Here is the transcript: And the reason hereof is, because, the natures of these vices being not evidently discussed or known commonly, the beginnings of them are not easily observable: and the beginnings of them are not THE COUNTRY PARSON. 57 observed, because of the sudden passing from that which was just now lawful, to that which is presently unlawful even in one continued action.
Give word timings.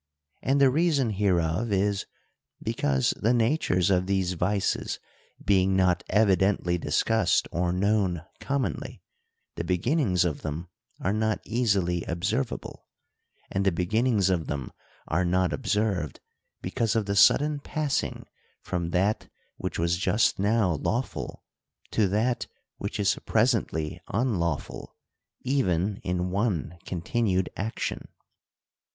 And 0.41 0.59
the 0.59 0.71
reason 0.71 1.11
hereof 1.11 1.71
is, 1.71 2.07
because, 2.59 3.11
the 3.21 3.35
natures 3.35 3.91
of 3.91 4.07
these 4.07 4.33
vices 4.33 4.99
being 5.45 5.75
not 5.75 6.01
evidently 6.09 6.79
discussed 6.79 7.47
or 7.51 7.71
known 7.71 8.25
commonly, 8.39 9.03
the 9.57 9.63
beginnings 9.63 10.25
of 10.25 10.41
them 10.41 10.69
are 11.01 11.13
not 11.13 11.39
easily 11.45 12.03
observable: 12.05 12.87
and 13.51 13.63
the 13.63 13.71
beginnings 13.71 14.31
of 14.31 14.47
them 14.47 14.71
are 15.07 15.23
not 15.23 15.51
THE 15.51 15.57
COUNTRY 15.57 15.61
PARSON. 15.81 15.81
57 15.83 15.97
observed, 16.01 16.19
because 16.63 16.95
of 16.95 17.05
the 17.05 17.15
sudden 17.15 17.59
passing 17.59 18.25
from 18.63 18.89
that 18.89 19.29
which 19.57 19.77
was 19.77 19.97
just 19.97 20.39
now 20.39 20.73
lawful, 20.73 21.43
to 21.91 22.07
that 22.07 22.47
which 22.77 22.99
is 22.99 23.19
presently 23.27 24.01
unlawful 24.07 24.97
even 25.41 25.97
in 25.97 26.31
one 26.31 26.79
continued 26.87 27.51
action. 27.55 28.07